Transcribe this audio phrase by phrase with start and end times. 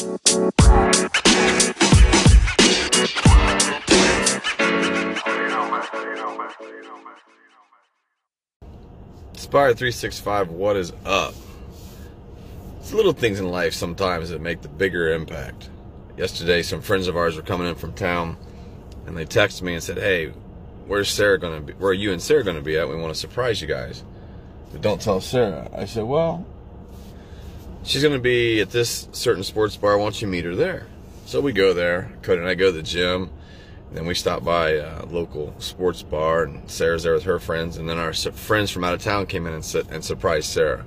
[0.00, 0.14] Inspire
[9.74, 11.34] 365, what is up?
[12.78, 15.68] It's little things in life sometimes that make the bigger impact.
[16.16, 18.38] Yesterday, some friends of ours were coming in from town
[19.04, 20.28] and they texted me and said, Hey,
[20.86, 21.78] where's Sarah going to be?
[21.78, 22.88] Where are you and Sarah going to be at?
[22.88, 24.02] We want to surprise you guys.
[24.72, 25.68] But don't tell Sarah.
[25.76, 26.46] I said, Well,
[27.82, 29.96] she's going to be at this certain sports bar.
[29.98, 30.86] Why don't you meet her there?
[31.26, 32.12] So we go there.
[32.22, 33.30] Cody and I go to the gym.
[33.92, 37.76] Then we stop by a local sports bar, and Sarah's there with her friends.
[37.76, 40.86] And then our friends from out of town came in and, and surprised Sarah.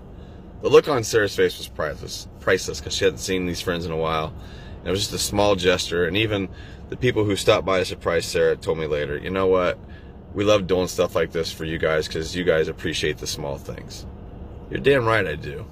[0.61, 3.91] The look on Sarah's face was priceless, priceless because she hadn't seen these friends in
[3.91, 4.33] a while.
[4.79, 6.05] And it was just a small gesture.
[6.05, 6.47] And even
[6.89, 9.77] the people who stopped by to surprise Sarah told me later, you know what?
[10.33, 13.57] We love doing stuff like this for you guys because you guys appreciate the small
[13.57, 14.05] things.
[14.69, 15.65] You're damn right I do.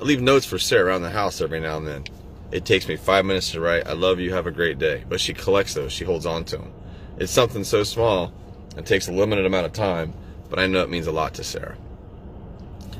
[0.00, 2.04] I leave notes for Sarah around the house every now and then.
[2.52, 5.04] It takes me five minutes to write, I love you, have a great day.
[5.08, 6.72] But she collects those, she holds on to them.
[7.18, 8.32] It's something so small,
[8.76, 10.12] it takes a limited amount of time,
[10.50, 11.76] but I know it means a lot to Sarah.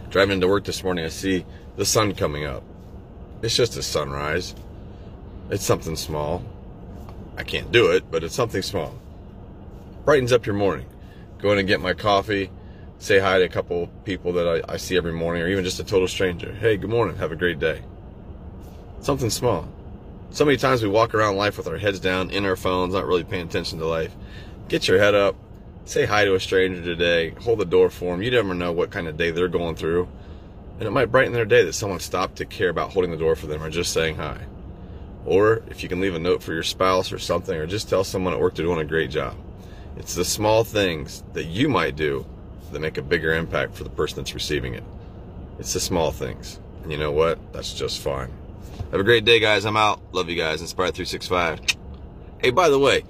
[0.09, 1.45] Driving into work this morning, I see
[1.77, 2.63] the sun coming up.
[3.43, 4.55] It's just a sunrise.
[5.51, 6.43] It's something small.
[7.37, 8.99] I can't do it, but it's something small.
[10.07, 10.87] Brightens up your morning.
[11.39, 12.51] Going to get my coffee,
[12.99, 15.81] say hi to a couple people that I, I see every morning, or even just
[15.81, 16.53] a total stranger.
[16.53, 17.83] Hey, good morning, have a great day.
[19.01, 19.69] Something small.
[20.31, 23.07] So many times we walk around life with our heads down in our phones, not
[23.07, 24.15] really paying attention to life.
[24.69, 25.37] Get your head up,
[25.85, 28.23] say hi to a stranger today, hold the door for them.
[28.23, 30.09] You never know what kind of day they're going through.
[30.79, 33.37] And it might brighten their day that someone stopped to care about holding the door
[33.37, 34.39] for them or just saying hi.
[35.25, 38.05] Or if you can leave a note for your spouse or something, or just tell
[38.05, 39.37] someone at work they're doing a great job.
[39.97, 42.27] It's the small things that you might do
[42.73, 44.85] that make a bigger impact for the person that's receiving it.
[45.59, 46.61] It's the small things.
[46.83, 47.39] And you know what?
[47.53, 48.31] That's just fine.
[48.91, 49.65] Have a great day, guys.
[49.65, 50.01] I'm out.
[50.13, 50.61] Love you guys.
[50.61, 51.61] Inspire 365.
[52.39, 53.05] Hey, by the way,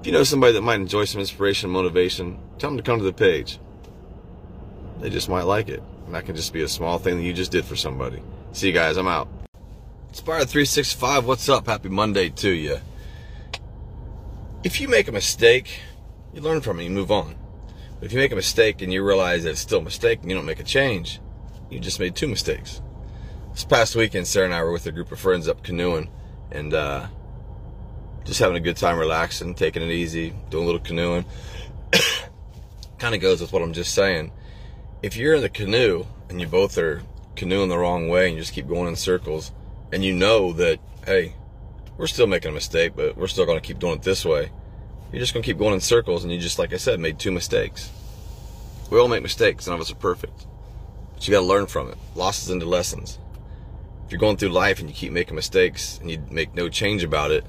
[0.00, 2.98] if you know somebody that might enjoy some inspiration and motivation, tell them to come
[2.98, 3.58] to the page.
[5.00, 5.82] They just might like it.
[6.06, 8.22] And that can just be a small thing that you just did for somebody.
[8.52, 8.96] See you guys.
[8.96, 9.28] I'm out.
[10.08, 11.26] Inspire 365.
[11.26, 11.66] What's up?
[11.66, 12.78] Happy Monday to you.
[14.62, 15.80] If you make a mistake,
[16.32, 17.34] you learn from it, you move on.
[18.02, 20.36] If you make a mistake and you realize that it's still a mistake and you
[20.36, 21.20] don't make a change,
[21.70, 22.82] you just made two mistakes.
[23.52, 26.10] This past weekend, Sarah and I were with a group of friends up canoeing
[26.50, 27.06] and uh,
[28.24, 31.24] just having a good time, relaxing, taking it easy, doing a little canoeing.
[32.98, 34.32] kind of goes with what I'm just saying.
[35.04, 37.02] If you're in the canoe and you both are
[37.36, 39.52] canoeing the wrong way and you just keep going in circles,
[39.92, 41.36] and you know that, hey,
[41.96, 44.50] we're still making a mistake, but we're still going to keep doing it this way.
[45.12, 47.18] You're just going to keep going in circles, and you just, like I said, made
[47.18, 47.90] two mistakes.
[48.90, 49.66] We all make mistakes.
[49.66, 50.46] None of us are perfect.
[51.12, 51.98] But you got to learn from it.
[52.14, 53.18] Losses into lessons
[54.06, 57.04] If you're going through life and you keep making mistakes and you make no change
[57.04, 57.44] about it,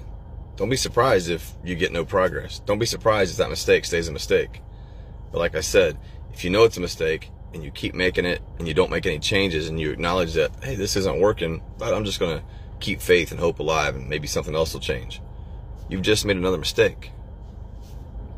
[0.57, 2.59] don't be surprised if you get no progress.
[2.59, 4.61] Don't be surprised if that mistake stays a mistake.
[5.31, 5.97] But like I said,
[6.33, 9.05] if you know it's a mistake and you keep making it and you don't make
[9.05, 12.45] any changes and you acknowledge that, hey, this isn't working, but I'm just going to
[12.79, 15.21] keep faith and hope alive and maybe something else will change.
[15.89, 17.11] You've just made another mistake.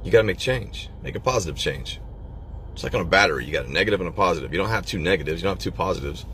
[0.05, 1.99] You got to make change, make a positive change.
[2.73, 4.53] It's like on a battery, you got a negative and a positive.
[4.53, 6.27] You don't have two negatives, you don't have two positives.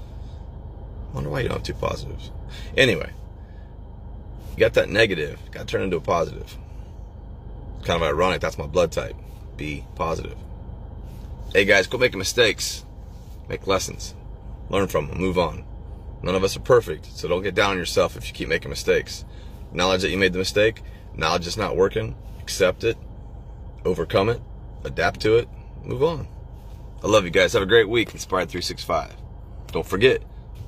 [1.14, 2.32] Wonder why you don't have two positives.
[2.76, 3.10] Anyway,
[4.52, 6.58] you got that negative, got to turn into a positive.
[7.78, 8.42] It's kind of ironic.
[8.42, 9.16] That's my blood type.
[9.56, 10.38] Be positive.
[11.54, 12.84] Hey guys, quit making mistakes.
[13.48, 14.16] Make lessons.
[14.70, 15.18] Learn from them.
[15.18, 15.64] Move on.
[16.22, 18.70] None of us are perfect, so don't get down on yourself if you keep making
[18.70, 19.24] mistakes.
[19.72, 20.82] Knowledge that you made the mistake.
[21.16, 22.16] Knowledge it's not working.
[22.42, 22.98] Accept it.
[23.86, 24.42] Overcome it.
[24.84, 25.50] Adapt to it.
[25.84, 26.28] Move on.
[27.04, 27.54] I love you guys.
[27.54, 28.14] Have a great week.
[28.14, 29.16] Inspired 365.
[29.72, 30.24] Don't forget,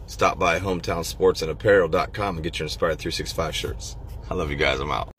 [0.05, 3.95] Stop by hometownsportsandapparel.com and get your Inspired 365 shirts.
[4.29, 4.79] I love you guys.
[4.79, 5.11] I'm out.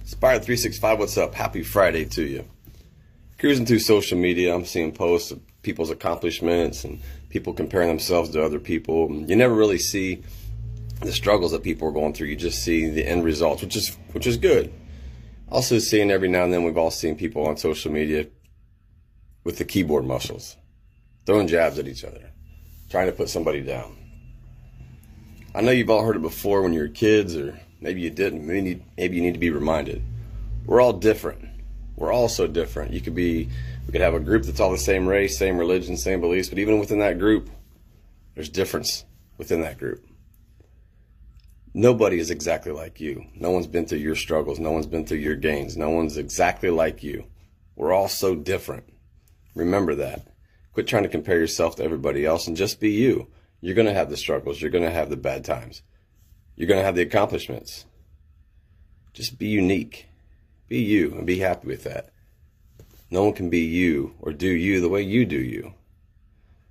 [0.00, 1.34] Inspired 365, what's up?
[1.34, 2.44] Happy Friday to you.
[3.38, 8.42] Cruising through social media, I'm seeing posts of people's accomplishments and people comparing themselves to
[8.42, 9.12] other people.
[9.12, 10.22] You never really see
[11.02, 12.28] the struggles that people are going through.
[12.28, 14.72] You just see the end results, which is which is good.
[15.50, 18.26] Also seeing every now and then we've all seen people on social media
[19.44, 20.56] with the keyboard muscles,
[21.24, 22.30] throwing jabs at each other,
[22.90, 23.96] trying to put somebody down.
[25.54, 28.46] I know you've all heard it before when you were kids, or maybe you didn't.
[28.46, 30.02] Maybe, maybe you need to be reminded.
[30.66, 31.48] We're all different.
[31.96, 32.92] We're all so different.
[32.92, 33.48] You could be,
[33.86, 36.58] we could have a group that's all the same race, same religion, same beliefs, but
[36.58, 37.48] even within that group,
[38.34, 39.04] there's difference
[39.38, 40.04] within that group.
[41.78, 43.26] Nobody is exactly like you.
[43.36, 44.58] No one's been through your struggles.
[44.58, 45.76] No one's been through your gains.
[45.76, 47.26] No one's exactly like you.
[47.76, 48.92] We're all so different.
[49.54, 50.26] Remember that.
[50.72, 53.28] Quit trying to compare yourself to everybody else and just be you.
[53.60, 54.60] You're going to have the struggles.
[54.60, 55.82] You're going to have the bad times.
[56.56, 57.84] You're going to have the accomplishments.
[59.12, 60.08] Just be unique.
[60.66, 62.08] Be you and be happy with that.
[63.08, 65.74] No one can be you or do you the way you do you.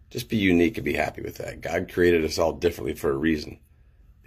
[0.10, 1.62] Just be unique and be happy with that.
[1.62, 3.60] God created us all differently for a reason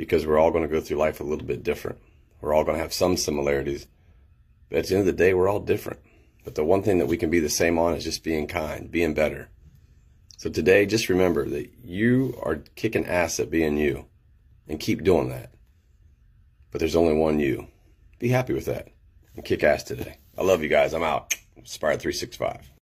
[0.00, 1.98] because we're all going to go through life a little bit different.
[2.40, 3.86] We're all going to have some similarities,
[4.70, 6.00] but at the end of the day, we're all different.
[6.42, 8.90] But the one thing that we can be the same on is just being kind,
[8.90, 9.50] being better.
[10.38, 14.06] So today, just remember that you are kicking ass at being you
[14.66, 15.52] and keep doing that.
[16.70, 17.66] But there's only one you.
[18.18, 18.88] Be happy with that
[19.36, 20.16] and kick ass today.
[20.38, 20.94] I love you guys.
[20.94, 21.34] I'm out.
[21.56, 22.70] Inspired 365.